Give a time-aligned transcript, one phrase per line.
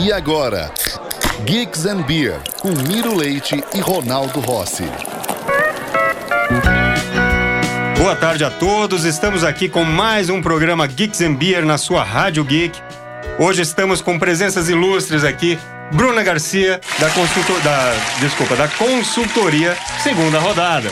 [0.00, 0.72] E agora,
[1.44, 4.84] Geeks and Beer, com Miro Leite e Ronaldo Rossi.
[7.96, 12.04] Boa tarde a todos, estamos aqui com mais um programa Geeks and Beer na sua
[12.04, 12.80] Rádio Geek.
[13.40, 15.58] Hoje estamos com presenças ilustres aqui.
[15.90, 17.60] Bruna Garcia, da, consultor...
[17.62, 17.92] da...
[18.20, 20.90] Desculpa, da consultoria Segunda Rodada.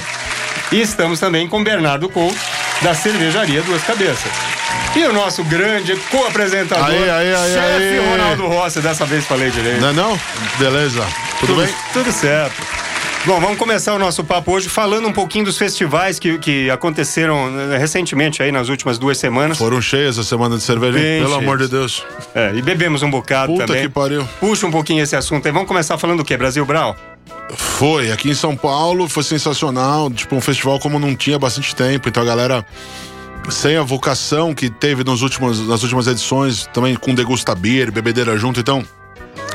[0.72, 2.36] E estamos também com Bernardo Couto,
[2.82, 4.30] da cervejaria Duas Cabeças.
[4.94, 7.98] E o nosso grande co-apresentador, chefe.
[8.10, 8.80] Ronaldo Rossi.
[8.80, 9.80] Dessa vez falei direito.
[9.80, 10.20] Não é não?
[10.58, 11.04] Beleza.
[11.40, 11.68] Tudo, bem?
[11.92, 12.54] Tudo certo.
[13.26, 17.50] Bom, vamos começar o nosso papo hoje falando um pouquinho dos festivais que, que aconteceram
[17.72, 19.58] eh, recentemente aí nas últimas duas semanas.
[19.58, 20.92] Foram cheias a semana de cerveja?
[20.96, 21.42] Bem Pelo cheias.
[21.42, 22.04] amor de Deus.
[22.32, 23.82] É, e bebemos um bocado Puta também.
[23.82, 24.26] que pariu.
[24.38, 25.52] Puxa um pouquinho esse assunto aí.
[25.52, 26.36] Vamos começar falando do quê?
[26.36, 26.96] Brasil Brau?
[27.54, 30.10] Foi, aqui em São Paulo foi sensacional.
[30.10, 32.08] Tipo, um festival como não tinha bastante tempo.
[32.08, 32.66] Então a galera,
[33.48, 38.36] sem a vocação que teve nos últimos, nas últimas edições, também com degusta beer, bebedeira
[38.36, 38.60] junto.
[38.60, 38.84] Então.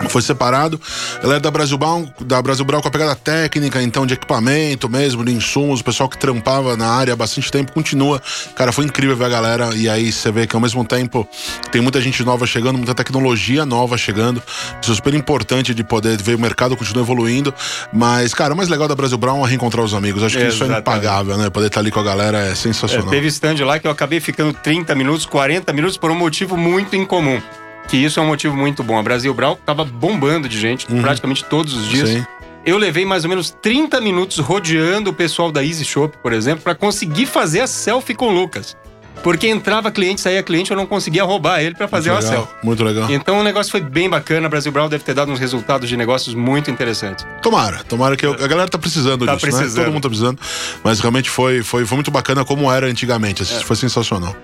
[0.10, 0.80] Foi separado.
[1.24, 4.90] Ela é da Brasil Brau, da Brasil Brau com a pegada técnica, então de equipamento
[4.90, 8.22] mesmo, de insumos, o pessoal que trampava na área há bastante tempo continua.
[8.56, 9.70] Cara, foi incrível ver a galera.
[9.76, 11.28] E aí você vê que ao mesmo tempo
[11.72, 14.42] tem muita gente nova chegando, muita tecnologia nova chegando.
[14.82, 17.54] Isso é super importante de poder ver o mercado continuar evoluindo.
[17.94, 20.24] Mas, cara, o mais legal da Brasil Brown é reencontrar os amigos.
[20.24, 21.50] Acho que isso é impagável, né?
[21.50, 23.10] Poder estar ali com a galera é É, sensacional.
[23.10, 26.96] teve stand lá que eu acabei ficando 30 minutos, 40 minutos por um motivo muito
[26.96, 27.42] incomum.
[27.88, 28.98] Que isso é um motivo muito bom.
[28.98, 32.10] A Brasil Brau tava bombando de gente praticamente todos os dias.
[32.10, 32.16] Uhum.
[32.18, 32.26] Sim.
[32.66, 36.64] Eu levei mais ou menos 30 minutos rodeando o pessoal da Easy Shop, por exemplo,
[36.64, 38.78] para conseguir fazer a selfie com o Lucas.
[39.24, 42.46] Porque entrava cliente, saía cliente, eu não conseguia roubar ele para fazer Muito uma legal,
[42.48, 42.66] selfie.
[42.66, 43.12] Muito legal.
[43.12, 44.48] Então o negócio foi bem bacana.
[44.48, 47.26] A Brasil Brau deve ter dado uns resultados de negócios muito interessantes.
[47.42, 49.52] Tomara, tomara que eu- a galera tá precisando Tá disso, né?
[49.52, 49.84] precisando.
[49.84, 50.40] Todo mundo tá precisando.
[50.84, 53.44] Mas realmente foi, foi, foi muito bacana como era antigamente.
[53.44, 53.46] É.
[53.46, 54.36] Foi sensacional.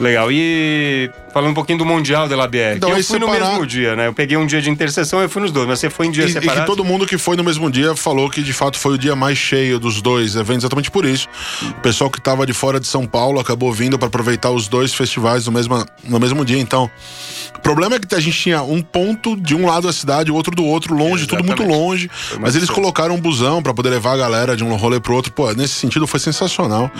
[0.00, 0.30] Legal.
[0.30, 2.76] E falando um pouquinho do Mundial da LABR.
[2.76, 4.06] Então, eu fui no mesmo dia, né?
[4.06, 6.34] Eu peguei um dia de interseção e fui nos dois, mas você foi em dias
[6.34, 8.94] E, e que todo mundo que foi no mesmo dia falou que de fato foi
[8.94, 11.28] o dia mais cheio dos dois eventos, exatamente por isso.
[11.62, 14.94] O pessoal que tava de fora de São Paulo acabou vindo para aproveitar os dois
[14.94, 16.58] festivais no mesmo, no mesmo dia.
[16.58, 16.90] Então,
[17.54, 20.34] o problema é que a gente tinha um ponto de um lado da cidade, o
[20.34, 22.10] outro do outro, longe, tudo muito longe.
[22.40, 25.30] Mas eles colocaram um busão para poder levar a galera de um rolê pro outro.
[25.32, 26.90] Pô, nesse sentido foi sensacional.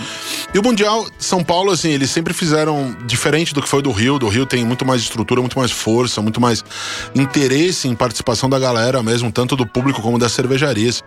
[0.53, 4.19] E o Mundial São Paulo, assim, eles sempre fizeram diferente do que foi do Rio.
[4.19, 6.63] Do Rio tem muito mais estrutura, muito mais força, muito mais
[7.15, 11.03] interesse em participação da galera mesmo, tanto do público como das cervejarias.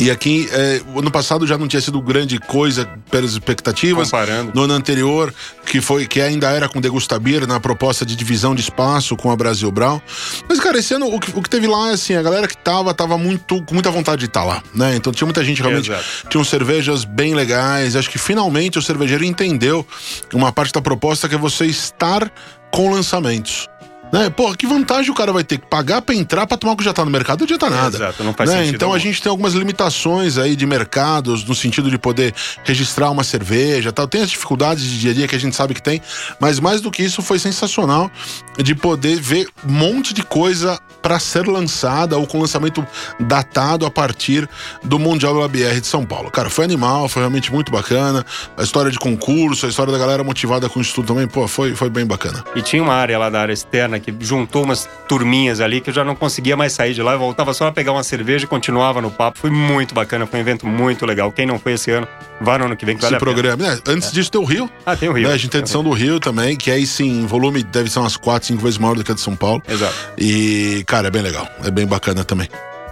[0.00, 4.10] E aqui, é, ano passado já não tinha sido grande coisa pelas expectativas.
[4.10, 4.50] Comparando.
[4.54, 5.32] No ano anterior,
[5.66, 9.36] que foi que ainda era com Degustabir, na proposta de divisão de espaço com a
[9.36, 10.00] Brasil Brown.
[10.48, 12.94] Mas, cara, esse ano o que, o que teve lá, assim, a galera que tava,
[12.94, 14.96] tava muito, com muita vontade de estar lá, né?
[14.96, 15.90] Então tinha muita gente realmente.
[15.90, 16.28] Exato.
[16.30, 17.94] Tinham cervejas bem legais.
[17.94, 19.86] Acho que finalmente o cervejeiro entendeu
[20.32, 22.32] uma parte da proposta que é você estar
[22.70, 23.68] com lançamentos.
[24.12, 24.28] Né?
[24.30, 26.84] Pô, que vantagem o cara vai ter que pagar pra entrar pra tomar o que
[26.84, 27.40] já tá no mercado?
[27.40, 27.96] Não adianta nada.
[27.96, 28.58] Exato, não faz né?
[28.58, 29.00] sentido Então a algum.
[29.00, 32.34] gente tem algumas limitações aí de mercados, no sentido de poder
[32.64, 34.08] registrar uma cerveja tal.
[34.08, 36.00] Tem as dificuldades de dia a dia que a gente sabe que tem,
[36.40, 38.10] mas mais do que isso foi sensacional
[38.58, 42.86] de poder ver um monte de coisa para ser lançada ou com lançamento
[43.18, 44.48] datado a partir
[44.82, 46.30] do Mundial do ABR de São Paulo.
[46.30, 48.24] Cara, foi animal, foi realmente muito bacana.
[48.56, 51.74] A história de concurso, a história da galera motivada com isso tudo também, pô, foi,
[51.74, 52.44] foi bem bacana.
[52.54, 55.94] E tinha uma área lá da área externa que juntou umas turminhas ali que eu
[55.94, 57.12] já não conseguia mais sair de lá.
[57.12, 59.38] Eu voltava só a pegar uma cerveja e continuava no papo.
[59.38, 61.30] Foi muito bacana, foi um evento muito legal.
[61.30, 62.08] Quem não foi esse ano,
[62.40, 63.62] vá no ano que vem que vale Esse programa.
[63.62, 63.78] né?
[63.86, 64.70] Antes disso tem o Rio.
[64.84, 65.28] Ah, tem o Rio.
[65.28, 65.34] Né?
[65.34, 67.98] A gente tem a edição do Rio também, que aí sim, em volume deve ser
[67.98, 69.62] umas 4, 5 vezes maior do que a de São Paulo.
[69.68, 69.94] Exato.
[70.18, 71.46] E, cara, é bem legal.
[71.64, 72.48] É bem bacana também.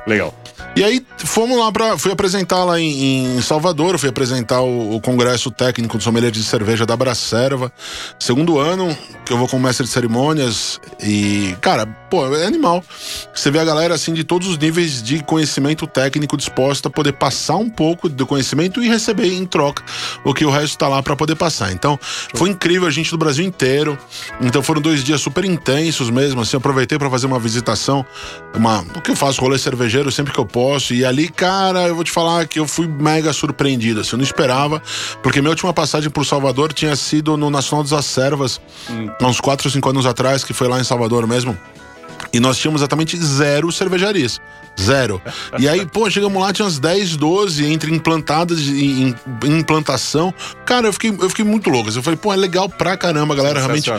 [0.07, 0.35] Legal.
[0.79, 5.01] E aí fomos lá para fui apresentar lá em, em Salvador, fui apresentar o, o
[5.01, 7.73] congresso técnico de sommelier de cerveja da Bracerva,
[8.17, 8.97] segundo ano
[9.27, 12.85] que eu vou como mestre de cerimônias e cara, pô, é animal.
[13.35, 17.15] Você vê a galera assim de todos os níveis de conhecimento técnico disposta a poder
[17.15, 19.83] passar um pouco do conhecimento e receber em troca
[20.23, 21.73] o que o resto tá lá para poder passar.
[21.73, 21.99] Então,
[22.35, 23.99] foi incrível a gente do Brasil inteiro.
[24.41, 28.07] Então foram dois dias super intensos mesmo, assim, aproveitei para fazer uma visitação,
[28.55, 31.95] uma, o que eu faço rolê cervejeiro sempre que eu posso e ali, cara, eu
[31.95, 34.83] vou te falar que eu fui mega surpreendido, assim, eu não esperava,
[35.23, 38.61] porque minha última passagem por Salvador tinha sido no Nacional das Acervas,
[39.21, 41.57] há uns 4 ou 5 anos atrás, que foi lá em Salvador mesmo.
[42.33, 44.41] E nós tínhamos exatamente zero cervejarias.
[44.81, 45.21] Zero.
[45.59, 49.15] E aí, pô, chegamos lá, tinha umas 10, 12 entre implantadas e
[49.45, 50.33] implantação.
[50.65, 51.91] Cara, eu fiquei, eu fiquei muito louco.
[51.91, 53.91] Eu falei, pô, é legal pra caramba, galera realmente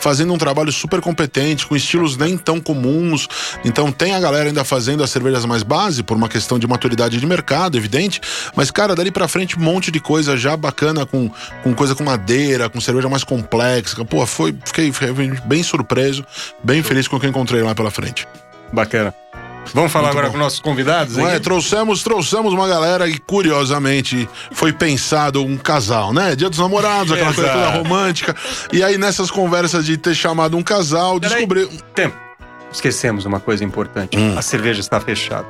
[0.00, 3.26] fazendo um trabalho super competente, com estilos nem tão comuns.
[3.64, 7.18] Então tem a galera ainda fazendo as cervejas mais base, por uma questão de maturidade
[7.18, 8.20] de mercado, evidente.
[8.54, 11.30] Mas, cara, dali pra frente, um monte de coisa já bacana, com,
[11.62, 14.04] com coisa com madeira, com cerveja mais complexa.
[14.04, 15.12] Pô, foi, fiquei, fiquei
[15.44, 16.24] bem surpreso,
[16.62, 18.26] bem feliz com o que encontrei lá pela frente.
[18.72, 19.14] Bacana.
[19.74, 20.32] Vamos falar Muito agora bom.
[20.32, 21.16] com nossos convidados?
[21.16, 26.34] Ué, trouxemos, trouxemos uma galera e curiosamente foi pensado um casal, né?
[26.34, 28.36] Dia dos namorados, aquela coisa toda romântica.
[28.72, 31.68] E aí nessas conversas de ter chamado um casal, descobriu.
[31.94, 32.16] Tempo.
[32.72, 34.16] Esquecemos uma coisa importante.
[34.18, 34.36] Hum.
[34.36, 35.46] A cerveja está fechada.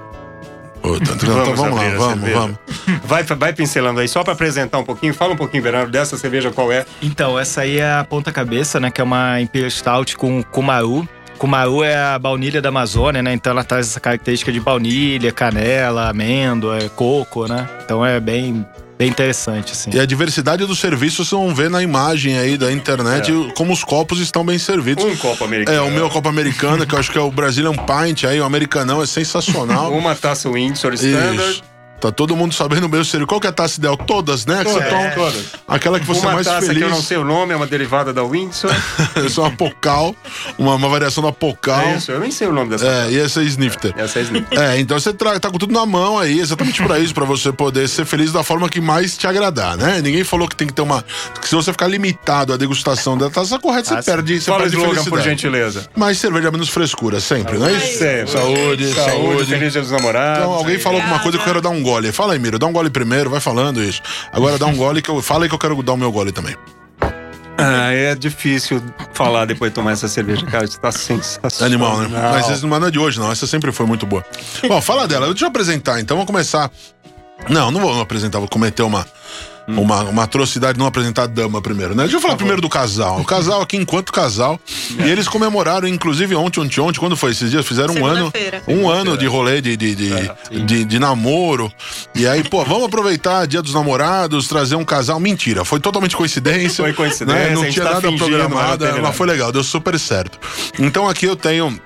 [0.81, 2.57] Puta, então vamos, vamos lá, vamos, vamos.
[3.05, 5.13] Vai, vai pincelando aí, só para apresentar um pouquinho.
[5.13, 6.87] Fala um pouquinho, Bernardo, dessa cerveja qual é?
[7.03, 8.91] Então, essa aí é a ponta cabeça, né?
[8.91, 11.09] Que é uma Imperial Stout com Kumaru.
[11.39, 13.33] Kumaru é a baunilha da Amazônia, né?
[13.33, 17.69] Então ela traz essa característica de baunilha, canela, amêndoa, coco, né?
[17.85, 18.67] Então é bem
[18.99, 19.91] bem interessante, assim.
[19.95, 23.53] E a diversidade dos serviços, vocês vão ver na imagem aí da internet é.
[23.55, 25.05] como os copos estão bem servidos.
[25.05, 25.79] Um copo americano.
[25.79, 28.45] É, o meu copo americano, que eu acho que é o Brazilian Pint aí, o
[28.45, 29.93] americanão, é sensacional.
[29.97, 31.37] Uma taça Windsor Standard.
[31.37, 31.63] Isso.
[32.01, 33.97] Tá todo mundo sabendo o Qual que é a taça ideal?
[33.97, 34.65] Todas, né?
[34.65, 34.85] Que toma.
[34.85, 35.45] É, todas.
[35.67, 36.79] Aquela que você uma mais taça feliz.
[36.79, 38.71] que eu não sei o nome, é uma derivada da Windsor.
[39.17, 40.15] Essa é uma Pocal,
[40.57, 41.81] uma, uma variação da Pocal.
[41.81, 42.87] É isso, eu nem sei o nome dessa.
[42.87, 43.93] É, e essa é Snifter.
[43.97, 44.59] É, essa é Snifter.
[44.61, 47.53] É, então você tá, tá com tudo na mão aí, exatamente pra isso, pra você
[47.53, 50.01] poder ser feliz da forma que mais te agradar, né?
[50.01, 51.05] Ninguém falou que tem que ter uma.
[51.41, 54.41] Que se você ficar limitado à degustação da taça correta, você ah, perde.
[54.41, 55.89] Você Fala perde slogan, por gentileza.
[55.97, 57.99] Mais cerveja menos frescura, sempre, não é isso?
[57.99, 58.31] Sempre.
[58.31, 58.95] Saúde, saúde.
[58.95, 59.47] saúde.
[59.47, 60.39] Feliz dia dos namorados.
[60.39, 62.13] Então, alguém falou alguma coisa que eu quero dar um gole.
[62.13, 64.01] Fala aí, Miro, dá um gole primeiro, vai falando isso.
[64.33, 65.23] Agora dá um gole que eu.
[65.23, 66.57] Fala aí que eu quero dar o meu gole também.
[67.61, 68.81] Ah, é difícil
[69.13, 70.65] falar depois de tomar essa cerveja, cara.
[70.65, 71.67] Isso tá sensacional.
[71.67, 72.09] Animal, né?
[72.33, 73.33] Mas não é de hoje, não.
[73.33, 74.25] Essa sempre foi muito boa.
[74.69, 75.27] Bom, fala dela.
[75.27, 76.17] Deixa eu apresentar, então.
[76.17, 76.71] Vamos começar.
[77.49, 79.07] Não, não vou apresentar, vou cometer uma
[79.69, 79.83] Hum.
[79.83, 82.05] Uma, uma atrocidade não apresentar a dama primeiro, né?
[82.05, 83.21] Deixa eu falar tá primeiro do casal.
[83.21, 84.59] O casal aqui enquanto casal.
[84.99, 85.03] É.
[85.07, 87.67] E eles comemoraram, inclusive, ontem, ontem, ontem, quando foi esses dias?
[87.67, 88.33] Fizeram um ano.
[88.67, 90.35] Um ano de rolê de, de, de, é,
[90.65, 91.71] de, de, namoro.
[92.15, 95.21] E aí, pô, vamos aproveitar dia dos namorados, trazer um casal.
[95.21, 96.83] Mentira, foi totalmente coincidência.
[96.83, 97.51] Foi coincidência.
[97.51, 97.55] Né?
[97.55, 100.39] Não tinha tá nada programado, mas foi legal, deu super certo.
[100.79, 101.79] Então aqui eu tenho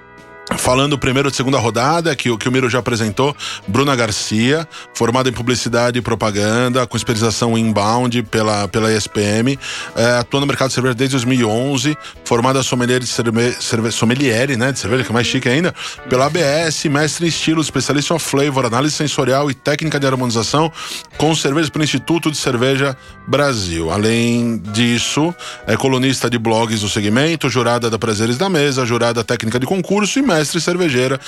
[0.59, 3.35] Falando primeiro de segunda rodada, que, que o Miro já apresentou,
[3.67, 9.59] Bruna Garcia, formada em publicidade e propaganda, com especialização inbound pela, pela ESPM,
[9.97, 14.79] é, no mercado de cerveja desde 2011, formada sommelier de cerve, cerve, sommelier, né, de
[14.79, 15.73] cerveja, que é mais chique ainda,
[16.09, 20.73] pela ABS, mestre em estilo, especialista em flavor, análise sensorial e técnica de harmonização
[21.17, 22.97] com cervejas pelo Instituto de Cerveja
[23.27, 23.91] Brasil.
[23.91, 25.35] Além disso,
[25.67, 30.19] é colunista de blogs do segmento, jurada da Prazeres da Mesa, jurada técnica de concurso
[30.19, 31.21] e mestre cervejeira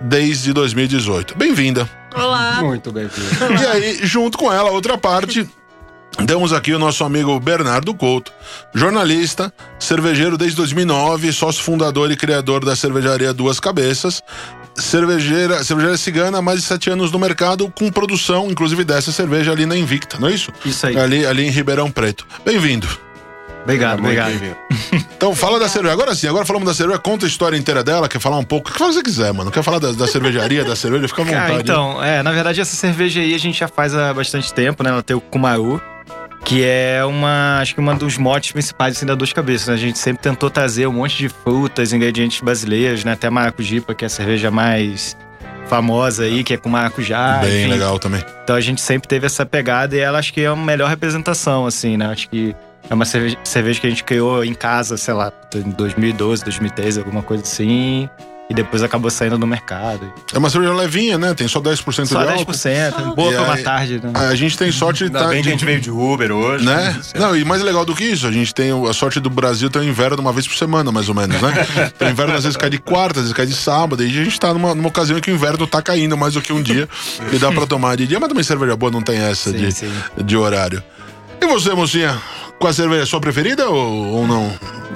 [0.00, 1.36] desde 2018.
[1.36, 1.88] Bem-vinda.
[2.14, 2.60] Olá.
[2.62, 3.62] Muito bem-vinda.
[3.62, 5.48] E aí, junto com ela, outra parte.
[6.26, 8.32] Temos aqui o nosso amigo Bernardo Couto,
[8.74, 14.20] jornalista, cervejeiro desde 2009, sócio fundador e criador da cervejaria Duas Cabeças,
[14.74, 19.52] cervejeira, cervejeira cigana há mais de sete anos no mercado, com produção, inclusive dessa cerveja
[19.52, 20.52] ali na Invicta, não é isso?
[20.64, 20.98] Isso aí.
[20.98, 22.26] Ali, ali em Ribeirão Preto.
[22.44, 22.88] Bem-vindo.
[23.62, 24.56] Obrigado, é, obrigado.
[25.20, 25.92] Então fala da cerveja.
[25.92, 28.70] Agora sim, agora falamos da cerveja, conta a história inteira dela, quer falar um pouco.
[28.70, 29.50] O que você quiser, mano.
[29.50, 31.52] Quer falar da, da cervejaria, da cerveja, fica à vontade.
[31.52, 34.82] Ah, então, é, na verdade essa cerveja aí a gente já faz há bastante tempo,
[34.82, 34.88] né?
[34.88, 35.78] Ela tem o Kumaru,
[36.42, 39.68] que é uma, acho que uma dos motes principais assim, da Duas Cabeças.
[39.68, 39.74] Né?
[39.74, 43.12] A gente sempre tentou trazer um monte de frutas, ingredientes brasileiros, né?
[43.12, 45.14] Até maracujipa, que é a cerveja mais
[45.66, 47.38] famosa aí, que é com maracujá.
[47.42, 47.70] Bem enfim.
[47.70, 48.24] legal também.
[48.42, 51.66] Então a gente sempre teve essa pegada e ela acho que é a melhor representação,
[51.66, 52.06] assim, né?
[52.06, 52.56] Acho que
[52.90, 56.98] é uma cerveja, cerveja que a gente criou em casa, sei lá, em 2012, 2013,
[56.98, 58.10] alguma coisa assim
[58.50, 60.12] e depois acabou saindo no mercado.
[60.34, 61.32] É uma cerveja levinha, né?
[61.34, 62.52] Tem só 10% só de álcool.
[62.52, 64.00] Só 10%, boa pra uma tarde.
[64.02, 64.10] Né?
[64.12, 65.20] A gente tem sorte de estar...
[65.20, 66.64] Tá, bem que a gente veio de Uber hoje.
[66.64, 67.00] Né?
[67.14, 69.78] Não, e mais legal do que isso, a gente tem a sorte do Brasil ter
[69.78, 71.66] o inverno uma vez por semana, mais ou menos, né?
[72.00, 74.40] o inverno às vezes cai de quarta, às vezes cai de sábado, e a gente
[74.40, 76.88] tá numa, numa ocasião em que o inverno tá caindo mais do que um dia,
[77.32, 79.70] e dá pra tomar de dia, mas também cerveja boa não tem essa sim, de,
[79.70, 79.92] sim.
[80.24, 80.82] de horário.
[81.40, 82.20] E você, mocinha?
[82.58, 83.06] Qual a cerveja?
[83.06, 84.48] Sua preferida ou, ou não?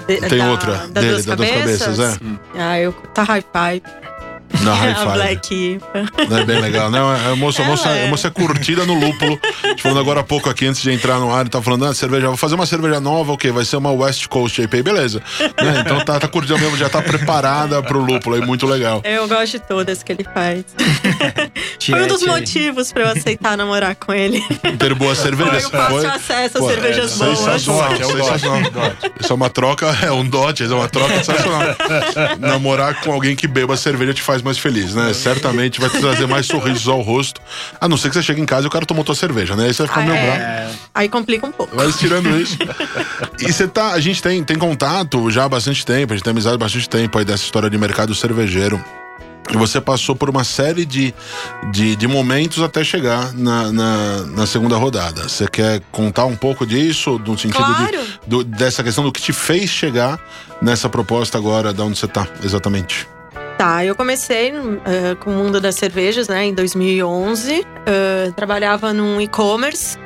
[0.07, 1.99] De, tem da, outra da dele, duas da duas cabeças?
[1.99, 2.19] É?
[2.57, 3.83] Ah, eu tá hi-fi.
[4.63, 5.81] Na hi A Black
[6.29, 6.99] Não é bem legal, né?
[6.99, 8.07] A moça, a moça, é.
[8.07, 9.39] a moça é curtida no lúpulo.
[9.79, 12.37] falando agora há pouco aqui, antes de entrar no ar, tá falando, ah, cerveja, vou
[12.37, 13.51] fazer uma cerveja nova, o quê?
[13.51, 15.23] Vai ser uma West Coast IPA, beleza.
[15.41, 15.81] Né?
[15.81, 19.03] Então tá, tá curtindo mesmo, já tá preparada pro lúpulo aí, muito legal.
[19.05, 20.65] Eu gosto de todas que ele faz.
[21.85, 24.43] Foi um dos motivos pra eu aceitar namorar com ele.
[24.79, 25.65] Ter boas cervejas.
[25.65, 27.39] Foi o fácil acesso a cervejas é, boas.
[27.39, 28.93] Sensacional, é sensacional.
[29.21, 31.77] Isso é uma troca, é um dote, é uma troca sensacional.
[32.39, 35.13] Namorar com alguém que beba cerveja te faz mais feliz, né?
[35.15, 37.41] Certamente vai te trazer mais sorrisos ao rosto.
[37.81, 39.67] A não ser que você chegue em casa e o cara tomou tua cerveja, né?
[39.67, 40.37] Aí você vai ficar Ah, meio é.
[40.61, 40.79] bravo.
[40.95, 41.75] Aí complica um pouco.
[41.75, 42.57] Mas tirando isso.
[43.41, 43.93] e você tá.
[43.93, 46.89] A gente tem, tem contato já há bastante tempo, a gente tem amizade há bastante
[46.89, 48.83] tempo aí dessa história de mercado cervejeiro.
[49.53, 51.13] E você passou por uma série de,
[51.71, 55.29] de, de momentos até chegar na, na, na segunda rodada.
[55.29, 57.91] Você quer contar um pouco disso, no sentido Claro.
[57.93, 60.19] de, do- dessa questão do que te fez chegar
[60.63, 63.07] nessa proposta agora, da onde você tá, exatamente?
[63.65, 64.53] Tá, eu comecei
[64.85, 67.67] eh, com o mundo das cervejas, né, em 2011.
[67.87, 69.99] Eh, trabalhava num e-commerce.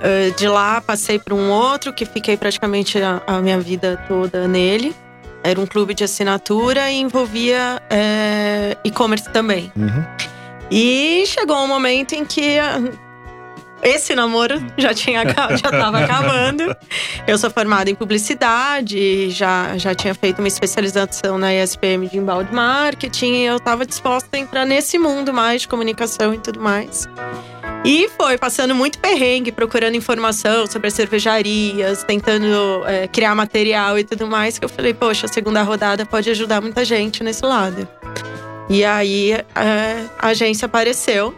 [0.00, 4.48] Eh, de lá passei para um outro que fiquei praticamente a, a minha vida toda
[4.48, 4.96] nele.
[5.42, 7.82] Era um clube de assinatura e envolvia
[8.82, 9.70] e-commerce também.
[10.70, 12.80] E chegou um momento em que ah,
[13.84, 16.74] esse namoro já tinha já estava acabando.
[17.26, 22.52] Eu sou formada em publicidade, já, já tinha feito uma especialização na ESPM de embalde
[22.52, 27.06] marketing, eu estava disposta a entrar nesse mundo mais de comunicação e tudo mais.
[27.84, 34.04] E foi passando muito perrengue, procurando informação sobre as cervejarias, tentando é, criar material e
[34.04, 37.86] tudo mais, que eu falei, poxa, a segunda rodada pode ajudar muita gente nesse lado.
[38.70, 39.44] E aí é,
[40.18, 41.34] a agência apareceu.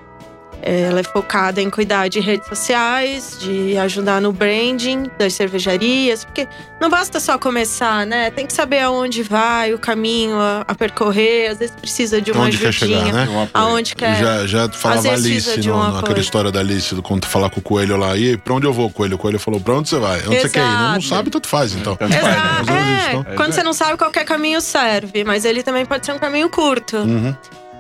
[0.63, 6.49] Ela é focada em cuidar de redes sociais, de ajudar no branding das cervejarias, porque
[6.81, 8.31] não basta só começar, né?
[8.31, 11.51] Tem que saber aonde vai, o caminho a, a percorrer.
[11.51, 13.05] Às vezes precisa de uma Onde quer ajudinha.
[13.07, 13.29] chegar, né?
[13.31, 13.49] Um.
[13.55, 14.17] Aonde quer.
[14.17, 15.95] Já, já falava Alice no- apoio.
[15.95, 18.17] naquela história da Alice, do quando tu falar com o coelho lá.
[18.17, 19.15] E pra onde eu vou, coelho?
[19.15, 20.19] O coelho falou: pra onde você vai?
[20.27, 20.63] Onde você quer ir?
[20.65, 21.03] Não, não Exato.
[21.09, 21.97] sabe, tanto faz, então.
[22.01, 22.09] Né?
[22.09, 22.63] Exato.
[22.63, 23.37] Isso, É, então.
[23.37, 26.97] quando você não sabe, qualquer caminho serve, mas ele também pode ser um caminho curto.
[26.97, 27.35] Uhum.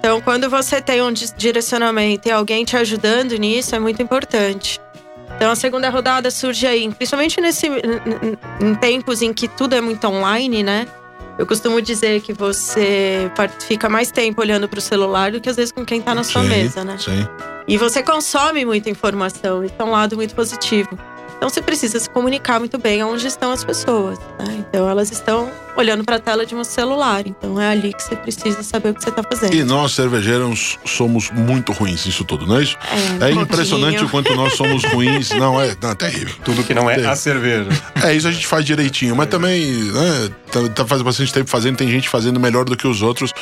[0.07, 4.81] Então, quando você tem um direcionamento e alguém te ajudando nisso, é muito importante.
[5.35, 7.67] Então, a segunda rodada surge aí, principalmente nesse,
[8.61, 10.87] em tempos em que tudo é muito online, né?
[11.37, 13.29] Eu costumo dizer que você
[13.67, 16.23] fica mais tempo olhando para o celular do que às vezes com quem está na
[16.23, 16.97] sua Sim, mesa, né?
[16.99, 17.27] Sim.
[17.67, 20.97] E você consome muita informação, isso é um lado muito positivo.
[21.37, 24.19] Então você precisa se comunicar muito bem aonde estão as pessoas.
[24.38, 24.64] né?
[24.69, 27.26] Então elas estão olhando para a tela de um celular.
[27.26, 29.55] Então é ali que você precisa saber o que você está fazendo.
[29.55, 32.76] E nós, cervejeiros, somos muito ruins nisso tudo, não é isso?
[33.21, 35.31] É, É um impressionante o quanto nós somos ruins.
[35.31, 36.35] Não, é, não, é terrível.
[36.45, 37.69] Tudo que não é a cerveja.
[38.02, 41.76] É, isso a gente faz direitinho, mas também, né, tá, tá faz bastante tempo fazendo,
[41.76, 43.33] tem gente fazendo melhor do que os outros.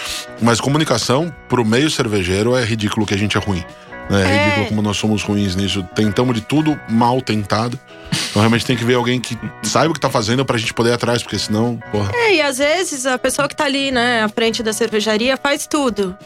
[0.42, 3.64] Mas comunicação pro meio cervejeiro é ridículo que a gente é ruim.
[4.10, 4.22] Né?
[4.22, 4.44] É É.
[4.44, 5.82] ridículo como nós somos ruins nisso.
[5.94, 7.78] Tentamos de tudo mal tentado.
[8.30, 10.90] Então realmente tem que ver alguém que saiba o que tá fazendo pra gente poder
[10.90, 12.10] ir atrás, porque senão, porra.
[12.14, 15.66] É, e às vezes a pessoa que tá ali, né, à frente da cervejaria faz
[15.66, 16.16] tudo.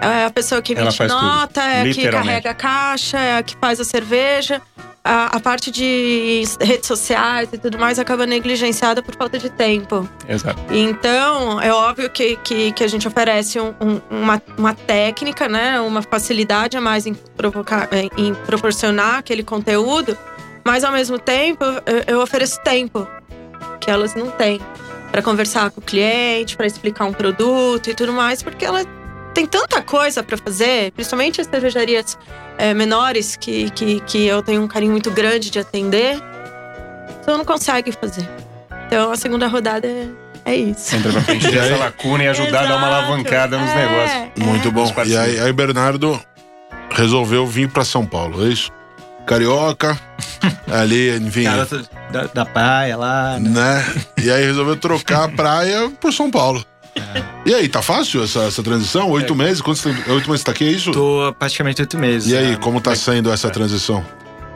[0.00, 3.38] É a pessoa que emite faz tudo, nota, é a que carrega a caixa, é
[3.38, 4.60] a que faz a cerveja.
[5.08, 10.08] A, a parte de redes sociais e tudo mais acaba negligenciada por falta de tempo.
[10.28, 10.60] Exato.
[10.70, 15.80] Então, é óbvio que, que, que a gente oferece um- um- uma, uma técnica, né?
[15.80, 20.16] Uma facilidade a mais em, provocar, em- em proporcionar aquele conteúdo,
[20.64, 23.06] mas ao mesmo tempo eu, eu ofereço tempo
[23.80, 24.60] que elas não têm
[25.12, 28.84] para conversar com o cliente, para explicar um produto e tudo mais, porque ela
[29.36, 32.16] tem tanta coisa para fazer, principalmente as cervejarias
[32.56, 36.18] eh, menores que, que, que eu tenho um carinho muito grande de atender,
[37.20, 38.26] então não consegue fazer.
[38.86, 40.08] Então a segunda rodada é,
[40.46, 40.96] é isso.
[40.96, 42.94] Entra pra preencher E aí- essa lacuna e ajudar a dar uma Exato.
[43.04, 44.46] alavancada nos É, negócios.
[44.46, 44.90] Muito bom.
[45.04, 46.18] E aí, aí Bernardo
[46.92, 48.70] resolveu vir pra São Paulo, é isso?
[49.26, 49.98] Carioca,
[50.72, 51.44] ali, enfim.
[51.44, 51.66] Cara
[52.10, 53.50] da, da praia lá, né?
[53.50, 53.84] né?
[54.24, 56.64] E aí resolveu trocar a praia por São Paulo.
[57.44, 59.08] E aí, tá fácil essa, essa transição?
[59.10, 59.60] Oito meses?
[59.60, 60.90] Quantos tem- oito meses tá aqui, é isso?
[60.90, 62.30] Tô praticamente oito meses.
[62.32, 62.56] E aí, né?
[62.56, 64.04] como tá sendo essa transição?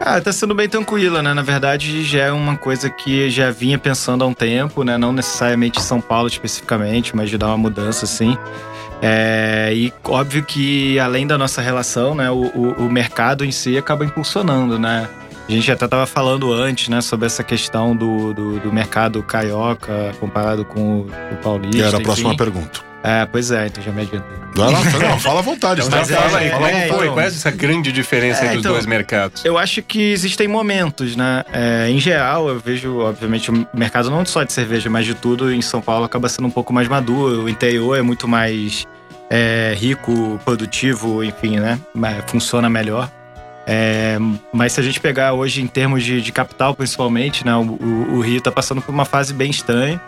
[0.00, 1.35] Ah, tá sendo bem tranquila, né?
[1.35, 4.97] Na verdade, já é uma coisa que já vinha pensando há um tempo, né?
[4.97, 8.37] Não necessariamente São Paulo especificamente, mas de dar uma mudança, assim.
[9.02, 12.30] É, e óbvio que além da nossa relação, né?
[12.30, 15.07] O, o, o mercado em si acaba impulsionando, né?
[15.50, 17.00] A gente até tava falando antes, né?
[17.00, 21.76] Sobre essa questão do, do, do mercado carioca comparado com o, o paulista.
[21.76, 22.38] Que era a próxima enfim.
[22.38, 22.80] pergunta.
[23.02, 24.37] É, pois é, então já me adiantei.
[24.54, 25.80] Fala, não, fala à vontade.
[25.80, 26.12] Então, tá?
[26.12, 27.04] é, fala aí, é, é foi?
[27.07, 27.14] então.
[27.14, 29.45] Qual é essa grande diferença É, entre os então, dois mercados?
[29.45, 31.42] Eu acho que existem momentos, né?
[31.52, 35.52] É, em geral, eu vejo, obviamente, o mercado não só de cerveja, mas de tudo
[35.52, 37.45] em São Paulo acaba sendo um pouco mais maduro.
[37.45, 38.87] O interior é muito mais
[39.28, 41.80] é, rico, produtivo, enfim, né?
[41.92, 43.11] Mas Funciona melhor.
[43.66, 44.18] É,
[44.52, 47.54] mas se a gente pegar hoje em termos de, de capital, principalmente, né?
[47.54, 50.00] O, o- o Rio tá passando por uma fase bem estranha.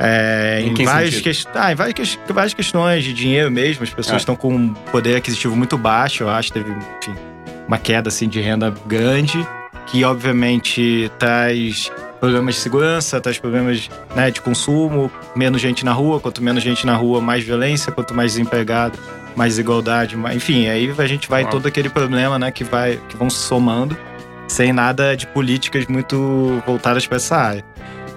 [0.00, 3.82] É, Em em, que várias ques- ah, em várias, ques- várias questões de dinheiro mesmo,
[3.82, 4.18] as pessoas Ah.
[4.18, 7.14] estão com um poder aquisitivo muito baixo, eu acho, teve, enfim,
[7.66, 9.44] uma queda assim de renda grande,
[9.86, 11.90] que obviamente traz
[12.20, 16.86] problemas de segurança, traz problemas né, de consumo, menos gente na rua, quanto menos gente
[16.86, 18.96] na rua, mais violência, quanto mais desempregado,
[19.36, 23.00] mais desigualdade, mais, enfim, aí a gente vai em todo aquele problema, né, que vai
[23.08, 23.96] que vão se somando,
[24.48, 27.64] sem nada de políticas muito voltadas para essa área.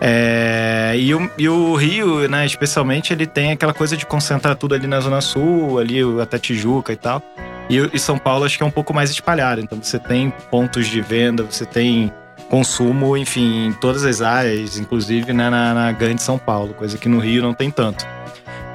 [0.04, 4.74] É, e, o, e o Rio, né, especialmente, ele tem aquela coisa de concentrar tudo
[4.74, 7.22] ali na Zona Sul, ali até Tijuca e tal.
[7.70, 9.62] E, e São Paulo acho que é um pouco mais espalhado.
[9.62, 12.12] Então você tem pontos de venda, você tem
[12.50, 17.08] consumo, enfim, em todas as áreas, inclusive né, na, na grande São Paulo, coisa que
[17.08, 18.06] no Rio não tem tanto.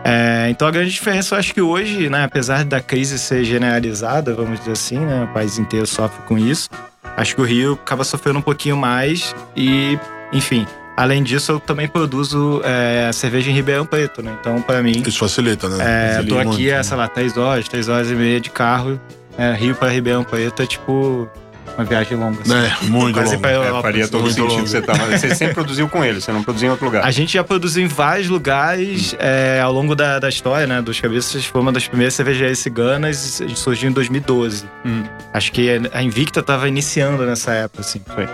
[0.08, 4.32] É, então a grande diferença, eu acho que hoje, né, apesar da crise ser generalizada,
[4.32, 6.70] vamos dizer assim, né, o país inteiro sofre com isso,
[7.16, 9.98] acho que o Rio acaba sofrendo um pouquinho mais e,
[10.32, 10.64] enfim,
[10.96, 14.34] Além disso, eu também produzo é, cerveja em Ribeirão Preto, né?
[14.40, 15.02] Então, para mim.
[15.06, 15.76] Isso facilita, né?
[15.78, 16.82] É, facilita tô aqui, muito, é, né?
[16.82, 18.98] sei lá, três horas, três horas e meia de carro.
[19.36, 21.28] É, Rio para Ribeirão Preto é tipo
[21.76, 22.40] uma viagem longa.
[22.40, 22.54] assim.
[22.54, 23.42] É, muito Quase longo.
[23.42, 24.66] pra É, faria todo muito sentido longo.
[24.66, 25.18] você tava.
[25.18, 27.04] Você sempre produziu com ele, você não produziu em outro lugar.
[27.04, 30.80] A gente já produziu em vários lugares é, ao longo da, da história, né?
[30.82, 34.64] Dos Cabeças foi uma das primeiras cervejarias ciganas, a gente surgiu em 2012.
[34.84, 35.04] Hum.
[35.32, 38.00] Acho que a Invicta estava iniciando nessa época, assim.
[38.14, 38.26] Foi.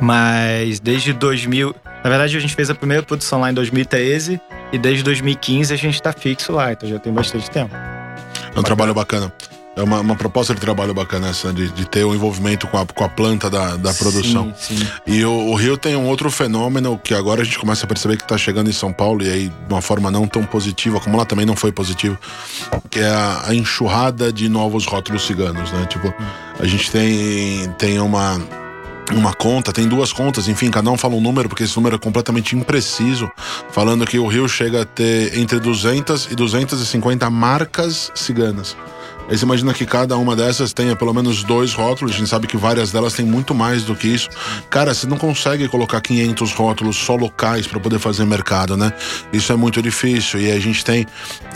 [0.00, 1.74] Mas desde 2000...
[2.04, 4.40] Na verdade, a gente fez a primeira produção lá em 2013
[4.72, 7.74] e desde 2015 a gente tá fixo lá, então já tem bastante tempo.
[8.54, 9.32] É um trabalho bacana.
[9.76, 12.86] É uma, uma proposta de trabalho bacana essa, de, de ter o envolvimento com a,
[12.86, 14.54] com a planta da, da produção.
[14.58, 14.88] Sim, sim.
[15.06, 18.16] E o, o Rio tem um outro fenômeno que agora a gente começa a perceber
[18.16, 21.18] que está chegando em São Paulo, e aí de uma forma não tão positiva, como
[21.18, 22.18] lá também não foi positivo,
[22.88, 25.84] que é a, a enxurrada de novos rótulos ciganos, né?
[25.84, 26.12] Tipo,
[26.58, 28.40] a gente tem, tem uma.
[29.12, 31.98] Uma conta, tem duas contas, enfim, cada um fala um número, porque esse número é
[31.98, 33.30] completamente impreciso,
[33.70, 38.76] falando que o Rio chega a ter entre 200 e 250 marcas ciganas.
[39.28, 42.46] Aí você imagina que cada uma dessas tenha pelo menos dois rótulos, a gente sabe
[42.46, 44.28] que várias delas têm muito mais do que isso.
[44.70, 48.92] Cara, você não consegue colocar 500 rótulos só locais para poder fazer mercado, né?
[49.32, 50.40] Isso é muito difícil.
[50.40, 51.06] E a gente tem.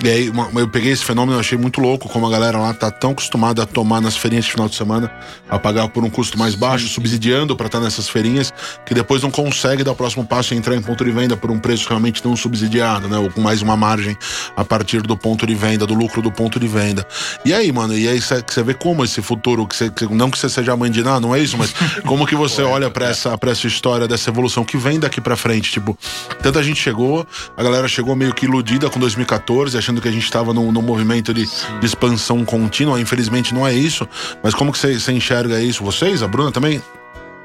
[0.03, 2.91] E aí, eu peguei esse fenômeno, eu achei muito louco como a galera lá tá
[2.91, 5.11] tão acostumada a tomar nas feirinhas de final de semana,
[5.49, 8.53] a pagar por um custo mais baixo, subsidiando para estar nessas feirinhas,
[8.85, 11.51] que depois não consegue dar o próximo passo e entrar em ponto de venda por
[11.51, 13.19] um preço realmente não subsidiado, né?
[13.19, 14.17] Ou com mais uma margem
[14.57, 17.07] a partir do ponto de venda, do lucro do ponto de venda.
[17.45, 20.49] E aí, mano, e aí você vê como esse futuro, que que- não que você
[20.49, 21.73] seja mãe de nada, não é isso, mas
[22.07, 25.37] como que você olha para essa, pra essa história dessa evolução que vem daqui para
[25.37, 25.71] frente?
[25.73, 25.97] Tipo,
[26.43, 27.27] tanta gente chegou,
[27.57, 30.83] a galera chegou meio que iludida com 2014, achando que a gente tava num, num
[30.83, 33.01] movimento de, de expansão contínua.
[33.01, 34.09] Infelizmente não é isso,
[34.43, 35.85] mas como que você enxerga isso?
[35.85, 36.81] Vocês, a Bruna também?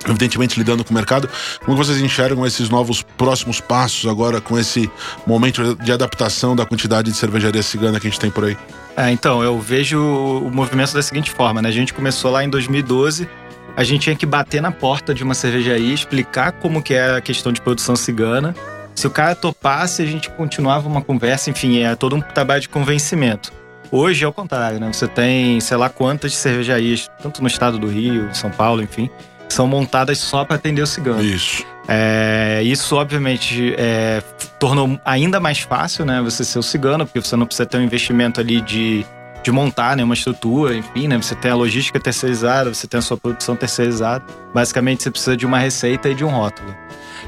[0.07, 1.27] Evidentemente lidando com o mercado,
[1.65, 4.87] como vocês enxergam esses novos próximos passos agora com esse
[5.25, 8.55] momento de adaptação da quantidade de cervejaria cigana que a gente tem por aí?
[8.97, 11.69] É, então, eu vejo o movimento da seguinte forma, né?
[11.69, 13.27] A gente começou lá em 2012,
[13.75, 17.21] a gente tinha que bater na porta de uma cervejaria, explicar como que é a
[17.21, 18.55] questão de produção cigana.
[18.95, 22.69] Se o cara topasse, a gente continuava uma conversa, enfim, é todo um trabalho de
[22.69, 23.51] convencimento.
[23.91, 24.91] Hoje é o contrário, né?
[24.91, 29.09] Você tem, sei lá, quantas cervejarias, tanto no estado do Rio, São Paulo, enfim,
[29.49, 31.21] são montadas só para atender o cigano.
[31.21, 31.65] Isso.
[31.87, 34.21] É, isso, obviamente, é,
[34.59, 36.21] tornou ainda mais fácil, né?
[36.21, 39.05] Você ser o cigano, porque você não precisa ter um investimento ali de,
[39.43, 41.17] de montar né, uma estrutura, enfim, né?
[41.17, 44.23] Você tem a logística terceirizada, você tem a sua produção terceirizada.
[44.53, 46.75] Basicamente, você precisa de uma receita e de um rótulo.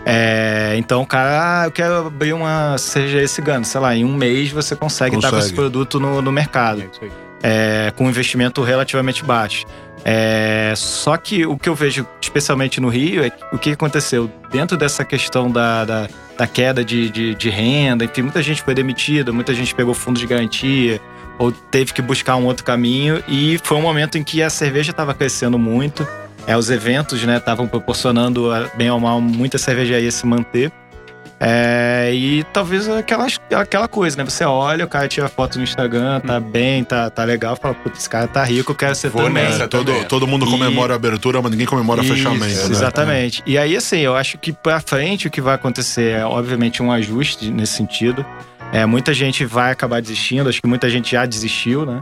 [0.06, 3.63] É, então, o cara, ah, eu quero abrir uma cervejaria cigana.
[3.63, 5.54] Sei lá, em um mês você consegue, estar com Consegue.
[5.54, 9.65] esse produto no, no mercado É é, com um investimento relativamente baixo.
[10.10, 14.78] É, só que o que eu vejo, especialmente no Rio, é o que aconteceu dentro
[14.78, 19.34] dessa questão da, da, da queda de, de, de renda, enfim, muita gente foi demitida,
[19.34, 21.02] muita gente pegou fundo de garantia
[21.38, 24.91] ou teve que buscar um outro caminho e foi um momento em que a cerveja
[24.91, 26.08] estava crescendo muito,
[26.48, 30.72] é, os eventos né, estavam proporcionando, a- bem ou mal, muita cervejaria se manter.
[31.39, 34.23] É, e talvez aquela, aquela coisa, né?
[34.26, 38.00] Você olha, o cara tira foto no Instagram, tá bem, tá, tá legal, fala, putz,
[38.00, 39.43] esse cara tá rico, eu quero ser Vou também.
[39.43, 39.65] nessa.
[39.65, 40.04] É, todo, também.
[40.06, 42.43] todo mundo E- comemora a abertura, mas ninguém comemora Isso, fechamento.
[42.45, 42.71] né?
[42.71, 43.43] Exatamente.
[43.45, 46.91] E aí, assim, eu acho que pra frente o que vai acontecer é, obviamente, um
[46.91, 48.26] ajuste nesse sentido.
[48.73, 52.02] É, muita gente vai acabar desistindo, acho que muita gente já desistiu, né?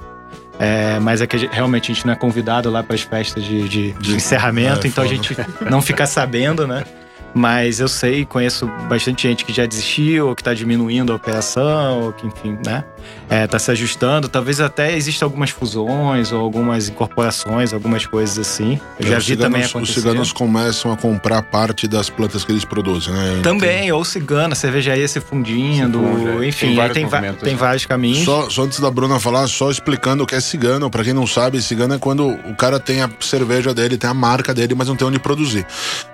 [0.58, 3.02] É, mas é que a gente- realmente a gente não é convidado lá para as
[3.02, 5.36] festas de, de- de De- encerramento, é, então a gente
[5.70, 6.86] não fica sabendo, né?
[7.38, 12.04] Mas eu sei, conheço bastante gente que já desistiu, ou que está diminuindo a operação,
[12.04, 12.86] ou que, enfim, né?
[13.30, 14.30] É, tá se ajustando.
[14.30, 18.80] Talvez até existam algumas fusões ou algumas incorporações, algumas coisas assim.
[18.98, 19.98] Eu já É, Os vi também ciganos- acontecer.
[20.00, 23.42] Os ciganos começam a comprar parte das plantas que eles produzem, né?
[23.44, 26.48] Também, ou cigana, cervejaria se fundindo, funde, é.
[26.48, 27.60] enfim, Tem vários tem, va- tem né?
[27.60, 28.20] vários caminhos.
[28.24, 30.90] Só, só antes da Bruna falar, só explicando o que é cigano.
[30.90, 34.14] Pra quem não sabe, cigano é quando o cara tem a cerveja dele, tem a
[34.14, 35.66] marca dele, mas não tem onde produzir.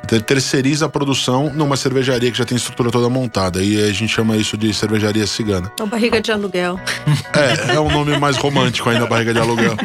[0.04, 3.62] Então ele terceiriza a produção produção numa cervejaria que já tem estrutura toda montada.
[3.62, 5.72] E a gente chama isso de cervejaria cigana.
[5.80, 6.80] Ou barriga de aluguel.
[7.34, 9.76] É, é um nome mais romântico ainda, barriga de aluguel.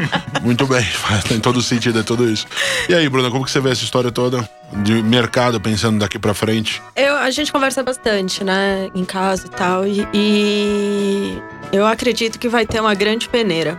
[0.42, 2.44] Muito bem, faz- tem todo sentido, é tudo isso.
[2.88, 4.48] E aí, Bruna, como que você vê essa história toda
[4.82, 6.82] de mercado pensando daqui pra frente?
[6.96, 11.38] Eu, a gente conversa bastante, né, em casa e tal, e, e
[11.72, 13.78] eu acredito que vai ter uma grande peneira.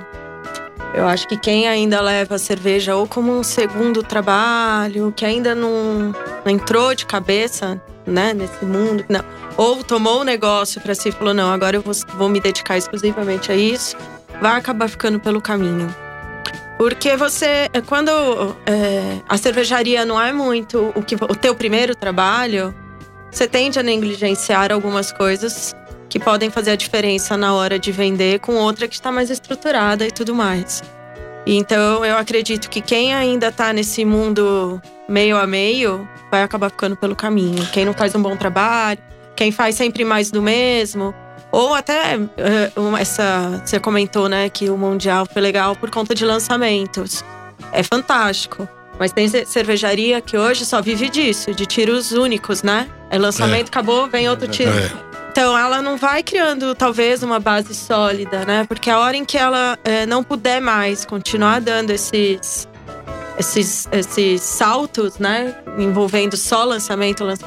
[0.94, 5.54] Eu acho que quem ainda leva a cerveja ou como um segundo trabalho, que ainda
[5.54, 9.24] não, não entrou de cabeça, né, nesse mundo, não,
[9.58, 12.78] ou tomou o negócio para si e falou: não, agora eu vou, vou me dedicar
[12.78, 13.98] exclusivamente a isso,
[14.42, 15.94] vai acabar ficando pelo caminho.
[16.78, 18.12] Porque você, quando
[18.66, 22.74] é, a cervejaria não é muito o, que, o teu primeiro trabalho,
[23.32, 25.76] você tende a negligenciar algumas coisas
[26.18, 30.06] que podem fazer a diferença na hora de vender com outra que está mais estruturada
[30.06, 30.84] e tudo mais.
[31.46, 36.98] Então, eu acredito que quem ainda está nesse mundo meio a meio vai acabar ficando
[36.98, 37.66] pelo caminho.
[37.72, 39.00] Quem não faz um bom trabalho,
[39.36, 41.14] quem faz sempre mais do mesmo,
[41.52, 46.26] ou até eh, essa você comentou, né, que o mundial foi legal por conta de
[46.26, 47.24] lançamentos.
[47.72, 48.68] É fantástico.
[49.00, 52.90] Mas tem ce- cervejaria que hoje só vive disso, de tiros únicos, né?
[53.12, 54.72] É lançamento, acabou, vem outro tiro.
[54.72, 55.07] É.
[55.38, 58.64] Então ela não vai criando talvez uma base sólida, né?
[58.68, 62.68] Porque a hora em que ela eh, não puder mais continuar dando esses,
[63.38, 65.54] esses, esses saltos, né?
[65.78, 67.46] Envolvendo só lançamento, lança-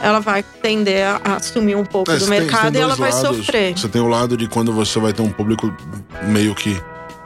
[0.00, 2.96] ela vai tender a, assumir um pouco É, do tem- mercado você tem e ela
[2.96, 3.36] vai lados.
[3.36, 3.76] sofrer.
[3.78, 5.70] Você tem o lado de quando você vai ter um público
[6.22, 6.80] meio que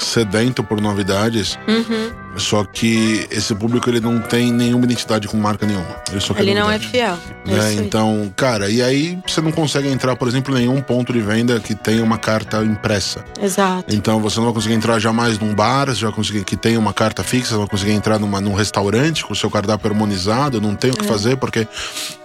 [0.05, 2.11] sedento por novidades, Uhum.
[2.39, 5.97] só que esse público ele não tem nenhuma identidade com marca nenhuma.
[6.11, 7.19] Ele só quer Ele não é fiel.
[7.47, 7.61] É né?
[7.61, 7.77] aí.
[7.79, 11.59] Então, cara, e aí você não consegue entrar, por exemplo, em nenhum ponto de venda
[11.61, 13.25] que tenha uma carta impressa.
[13.41, 13.95] Exato.
[13.95, 16.93] Então você não vai conseguir entrar jamais num bar, você vai conseguir que tenha uma
[16.93, 20.61] carta fixa, você não vai conseguir entrar numa, num restaurante com o seu cardápio harmonizado,
[20.61, 20.97] não tem o É.
[20.97, 21.67] que fazer, porque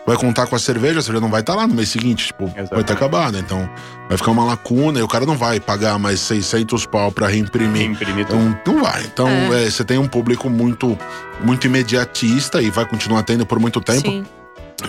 [0.06, 2.46] vai contar com a cerveja, a cerveja não vai estar lá no mês seguinte, tipo,
[2.46, 2.92] vai ter Exatamente.
[2.94, 3.38] acabado.
[3.40, 3.70] Então
[4.08, 7.84] vai ficar uma lacuna e o cara não vai pagar mais 600 pau pra reimprimir.
[7.90, 8.40] Imprimir tudo.
[8.44, 9.04] Então, não vai.
[9.04, 9.66] Então, É.
[9.66, 10.98] é, você tem um público muito,
[11.44, 14.08] muito imediatista e vai continuar tendo por muito tempo.
[14.10, 14.26] Sim.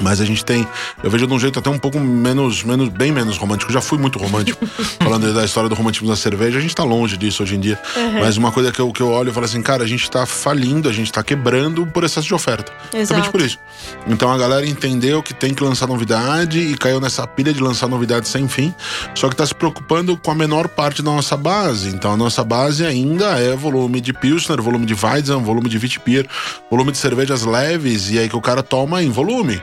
[0.00, 0.66] Mas a gente tem,
[1.02, 3.70] eu vejo de um jeito até um pouco menos, menos bem menos romântico.
[3.70, 4.66] Eu já fui muito romântico,
[5.00, 6.59] falando da história do romantismo da cerveja.
[6.59, 7.80] A gente tá longe disso hoje em dia.
[7.96, 8.20] Uhum.
[8.20, 10.26] Mas uma coisa que eu, que eu olho e falo assim, cara, a gente tá
[10.26, 12.72] falindo, a gente tá quebrando por excesso de oferta.
[12.92, 13.59] Exatamente por isso.
[14.06, 17.88] Então a galera entendeu que tem que lançar novidade e caiu nessa pilha de lançar
[17.88, 18.74] novidade sem fim.
[19.14, 21.88] Só que tá se preocupando com a menor parte da nossa base.
[21.88, 26.26] Então a nossa base ainda é volume de Pilsner, volume de Weizen, volume de Witbier,
[26.70, 29.61] volume de cervejas leves e aí que o cara toma em volume.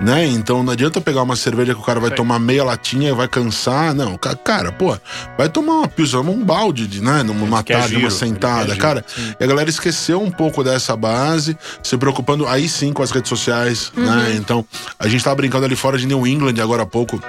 [0.00, 0.26] Né?
[0.26, 3.28] Então não adianta pegar uma cerveja que o cara vai tomar meia latinha e vai
[3.28, 3.94] cansar.
[3.94, 4.96] Não, ca- cara, pô,
[5.36, 7.22] vai tomar uma pilsner, um balde, de, né?
[7.22, 8.66] Numa quer tarde, giro, uma ele sentada.
[8.68, 8.78] giro.
[8.78, 9.04] Cara,
[9.38, 13.28] e a galera esqueceu um pouco dessa base, se preocupando aí sim com as redes
[13.28, 14.34] sociais, né?
[14.36, 14.64] Então,
[14.98, 17.22] a gente tava brincando ali fora de New England agora há pouco.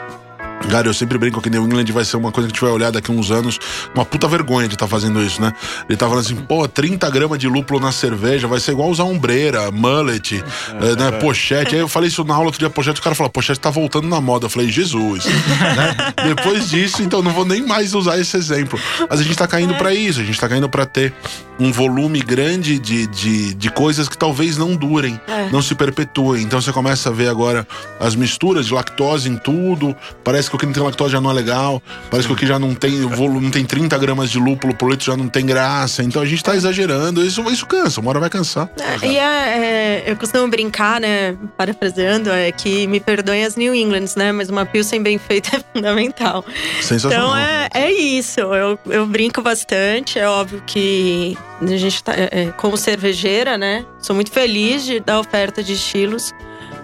[0.70, 2.72] Cara, eu sempre brinco que New England vai ser uma coisa que a gente vai
[2.72, 3.60] olhar daqui uns anos.
[3.94, 5.54] Uma puta vergonha de estar fazendo isso, né?
[5.88, 9.04] Ele tá falando assim, pô, 30 gramas de lúpulo na cerveja vai ser igual usar
[9.04, 10.44] ombreira, mullet,
[10.82, 11.76] eh, né, pochete.
[11.76, 14.08] Aí eu falei isso na aula outro dia, pochete, o cara falou, pochete tá voltando
[14.08, 14.46] na moda.
[14.46, 15.26] Eu falei, Jesus.
[15.26, 15.96] né?
[16.36, 18.80] Depois disso, então não vou nem mais usar esse exemplo.
[19.10, 21.14] Mas a gente tá caindo pra isso, a gente tá caindo pra ter
[21.62, 25.50] um volume grande de, de, de coisas que talvez não durem, É.
[25.52, 26.42] não se perpetuem.
[26.44, 27.68] Então você começa a ver agora
[28.00, 29.96] as misturas de lactose em tudo.
[30.24, 31.82] Parece que o que não tem lactose já não é legal.
[32.10, 34.90] Parece que o que já não tem volume, não tem 30 gramas de lúpulo por
[34.90, 36.02] litro já não tem graça.
[36.02, 37.24] Então a gente tá exagerando.
[37.24, 38.68] Isso, isso cansa, uma hora vai cansar.
[38.80, 43.76] É, e é, é, eu costumo brincar, né, parafraseando, é que me perdoem as New
[43.76, 46.44] Englands, né, mas uma Pilsen bem feita é fundamental.
[46.82, 47.28] Sensacional.
[47.28, 52.30] Então é, é isso, eu, eu brinco bastante, é óbvio que a gente tá, é,
[52.32, 56.34] é, como cervejeira, né, sou muito feliz de, da oferta de estilos,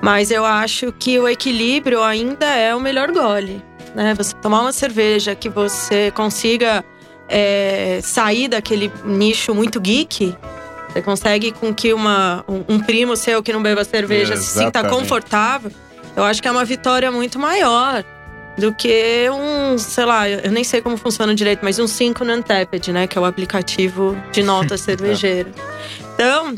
[0.01, 3.63] mas eu acho que o equilíbrio ainda é o melhor gole,
[3.95, 6.83] né, você tomar uma cerveja que você consiga
[7.27, 10.35] é, sair daquele nicho muito geek,
[10.89, 14.83] você consegue com que uma, um, um primo seu que não beba cerveja se sinta
[14.89, 15.71] confortável.
[16.15, 18.03] Eu acho que é uma vitória muito maior
[18.57, 22.33] do que um, sei lá, eu nem sei como funciona direito, mas um 5 no
[22.33, 23.05] Untapped, né?
[23.07, 25.51] Que é o aplicativo de nota cervejeira.
[26.15, 26.55] Então,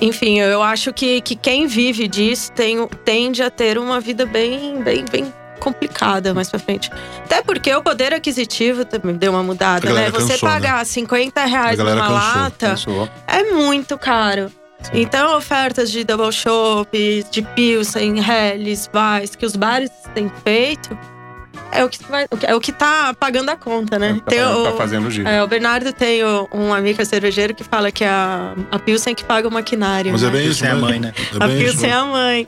[0.00, 4.82] enfim, eu acho que, que quem vive disso tem, tende a ter uma vida bem,
[4.82, 6.90] bem, bem complicada mais pra frente.
[7.24, 9.94] Até porque o poder aquisitivo também deu uma mudada, né?
[9.94, 10.54] galera Você cansou, né?
[10.54, 13.08] pagar 50 A reais galera numa cansou, lata Pensou?
[13.26, 14.50] é muito caro.
[14.92, 20.96] Então, ofertas de double shop, de Pilsen, Helles, Weiss, que os bares têm feito,
[21.72, 24.14] é o que, vai, é o que tá pagando a conta, né?
[24.24, 25.28] Tá, Tem fazendo- o- tá fazendo giro.
[25.28, 29.24] é, o Bernardo tem o- um amigo cervejeiro que fala que a, a Pilsen que
[29.24, 30.12] paga o maquinário.
[30.12, 30.32] Mas é né?
[30.32, 31.12] bem isso, Sem a mãe, né?
[31.16, 32.46] É A bem isso Pilsen é a mãe.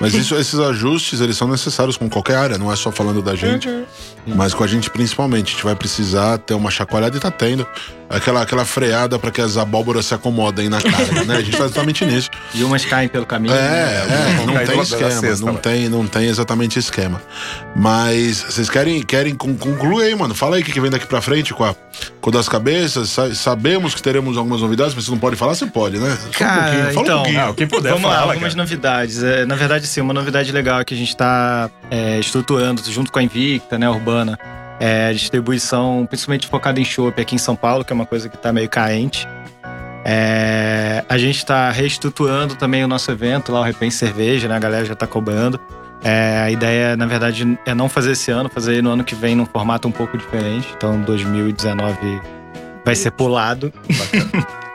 [0.00, 3.34] Mas isso, esses ajustes, eles são necessários com qualquer área, não é só falando da
[3.34, 3.84] gente, Uhum.
[4.34, 5.48] mas com a gente principalmente.
[5.48, 7.66] A gente vai precisar ter uma chacoalhada e tá tendo.
[8.08, 11.36] Aquela, aquela freada para que as abóboras se acomodem na carga, né?
[11.38, 12.30] A gente tá exatamente nisso.
[12.54, 13.52] E umas caem pelo caminho.
[13.52, 14.38] É, né?
[14.42, 15.62] é, não tem esquema, cesta, não vai.
[15.62, 17.20] tem, não tem exatamente esquema.
[17.74, 20.34] Mas vocês querem, querem con- concluir aí, mano?
[20.36, 21.74] Fala aí o que que vem daqui pra frente com a
[22.20, 23.08] com o das cabeças.
[23.10, 26.16] Sa- sabemos que teremos algumas novidades, mas você não pode falar, você pode, né?
[26.20, 27.40] Só um Cara, pouquinho, fala então, um pouquinho.
[27.40, 28.62] Ah, o que puder, Vamos lá, fala, algumas cara.
[28.62, 29.22] novidades.
[29.22, 31.70] É, na verdade, sim, uma novidade legal é que a gente está
[32.18, 34.38] estruturando junto com a Invicta, né, Urbana,
[34.78, 38.28] é, a distribuição principalmente focada em shopping aqui em São Paulo, que é uma coisa
[38.28, 39.26] que está meio carente.
[40.04, 44.56] É, a gente está reestruturando também o nosso evento lá, o Repense Cerveja, né?
[44.56, 45.58] A galera já está cobrando.
[46.04, 49.34] É, a ideia, na verdade, é não fazer esse ano, fazer no ano que vem
[49.34, 50.68] num formato um pouco diferente.
[50.76, 52.20] Então, 2019
[52.84, 53.72] vai ser pulado.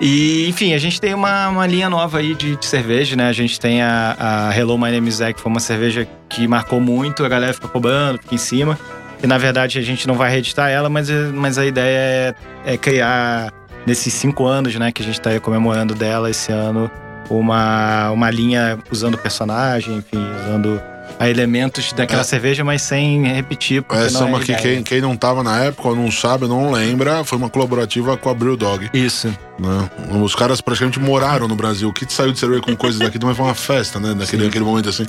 [0.00, 3.28] E, enfim, a gente tem uma, uma linha nova aí de, de cerveja, né?
[3.28, 4.16] A gente tem a,
[4.48, 7.68] a Hello My Name is que foi uma cerveja que marcou muito, a galera fica
[7.68, 8.78] cobrando, fica em cima.
[9.22, 12.34] E na verdade a gente não vai reeditar ela, mas, mas a ideia
[12.64, 13.52] é, é criar,
[13.86, 16.90] nesses cinco anos, né, que a gente tá aí comemorando dela esse ano,
[17.28, 20.80] uma, uma linha usando personagem, enfim, usando
[21.20, 22.24] a elementos daquela É.
[22.24, 23.84] cerveja, mas sem repetir.
[23.90, 26.72] Essa é não uma que quem, quem não tava na época ou não sabe, não
[26.72, 28.88] lembra, foi uma colaborativa com a Brew Dog.
[28.94, 29.28] Isso.
[29.58, 29.90] Né?
[30.22, 31.90] Os caras praticamente moraram no Brasil.
[31.90, 34.14] O que saiu de cerveja com coisas daqui também foi uma festa, né?
[34.14, 35.04] Naquele, naquele momento assim.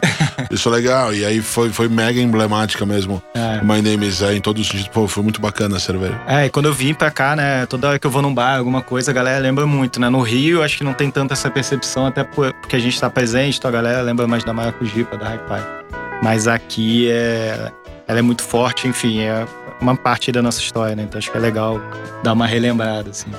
[0.52, 1.14] Isso é legal.
[1.14, 3.24] E aí foi, foi mega emblemática mesmo.
[3.34, 3.62] É.
[3.64, 4.90] My Name is é, em todos os sentidos.
[4.90, 6.20] Pô, foi muito bacana a cerveja.
[6.28, 8.58] É, e quando eu vim pra cá, né, toda hora que eu vou num bar,
[8.58, 10.10] alguma coisa, a galera lembra muito, né?
[10.10, 13.10] No Rio, acho que não tem tanta essa percepção, até por- porque a gente tá
[13.10, 15.81] presente, então a galera lembra mais da Maracujipa, da Hi-Fi.
[16.22, 17.72] Mas aqui é,
[18.08, 19.46] ela é muito forte, enfim, é
[19.80, 21.04] uma parte da nossa história, né?
[21.04, 21.80] Então acho que é legal
[22.24, 23.32] dar uma relembrada, assim.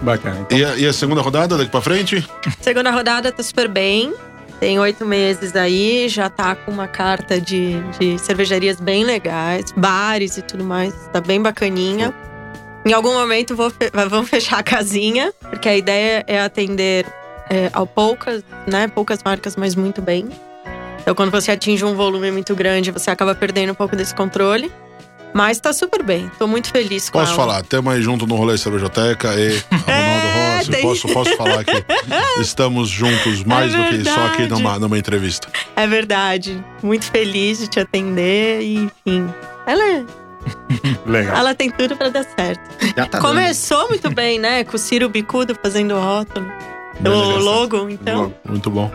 [0.00, 0.38] Bacana.
[0.40, 2.26] Então, E a, e a segunda rodada daqui pra frente?
[2.60, 4.14] Segunda rodada tá super bem.
[4.60, 10.36] Tem oito meses aí, já tá com uma carta de, de cervejarias bem legais, bares
[10.36, 10.92] e tudo mais.
[11.12, 12.14] Tá bem bacaninha.
[12.84, 17.06] Em algum momento vou fe- vamos fechar a casinha, porque a ideia é atender
[17.50, 18.86] é, ao poucas, né?
[18.88, 20.28] Poucas marcas, mas muito bem.
[21.00, 24.70] Então, quando você atinge um volume muito grande, você acaba perdendo um pouco desse controle.
[25.32, 26.28] Mas tá super bem.
[26.40, 27.40] Tô muito feliz com Posso ela.
[27.40, 30.70] falar, tamo aí junto no Rolê Cervejoteca e Ronaldo É, Rossi.
[30.72, 31.84] tem- Posso, posso falar que
[32.42, 35.46] estamos juntos mais É do que só aqui numa, numa entrevista.
[35.76, 36.60] É verdade.
[36.82, 38.74] Muito feliz de te atender e,
[39.06, 39.32] enfim.
[39.68, 40.04] Ela, é-
[41.06, 41.36] legal.
[41.36, 42.62] ela tem tudo pra dar certo.
[42.96, 44.64] Já tá Começou muito bem, né?
[44.64, 46.46] Com o Ciro Bicudo fazendo o rótulo.
[46.98, 47.38] Bem O legal.
[47.38, 48.34] logo, então.
[48.48, 48.90] Muito bom.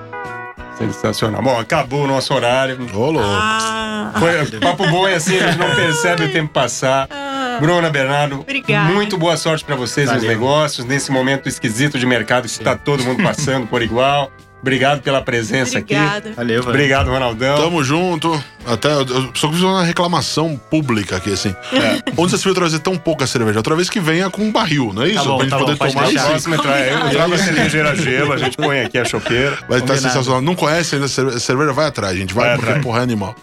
[0.78, 1.42] Sensacional.
[1.42, 2.78] Bom, acabou o nosso horário.
[2.94, 3.28] Ô, louco.
[3.30, 7.08] Ah, Foi papo bom e assim, a gente não percebe o tempo passar.
[7.10, 8.92] ah, Bruna, Bernardo, Obrigada.
[8.94, 10.30] muito boa sorte pra vocês nos Valeu.
[10.30, 14.32] negócios, nesse momento esquisito de mercado que está todo mundo passando por igual.
[14.66, 15.94] Obrigado pela presença aqui.
[15.94, 16.34] Obrigada.
[16.36, 16.70] Valeu, valeu.
[16.80, 17.56] Obrigado, Ronaldão.
[17.56, 18.44] Tamo junto.
[18.66, 21.56] Até, eu eu só fiz uma reclamação pública aqui, assim.
[21.72, 22.02] É.
[22.18, 23.60] Onde você se viu trazer tão pouca cerveja?
[23.60, 25.24] Outra vez que venha com um barril, não é isso?
[25.24, 26.16] bom, pra gente tá bom, poder pode tomar assim.
[26.16, 29.52] Próximo entrar, eu trago a cervejeira gelo, a gente põe aqui a chopeira.
[29.70, 30.02] Vai estar Combinado.
[30.02, 30.42] sensacional.
[30.42, 31.72] Não conhece ainda a cerve- cerveja?
[31.72, 32.34] Vai atrás, gente.
[32.34, 32.84] Vai, Vai porque atrás.
[32.84, 33.36] porra é animal.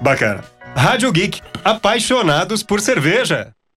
[0.00, 0.42] Bacana.
[0.74, 3.52] Rádio Geek, apaixonados por cerveja.